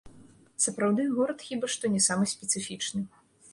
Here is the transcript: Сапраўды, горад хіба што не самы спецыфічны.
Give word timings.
Сапраўды, 0.65 1.05
горад 1.17 1.45
хіба 1.51 1.69
што 1.75 1.93
не 1.99 2.03
самы 2.09 2.25
спецыфічны. 2.35 3.01